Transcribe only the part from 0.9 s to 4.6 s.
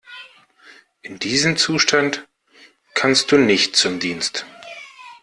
In diesem Zustand kannst du nicht zum Dienst.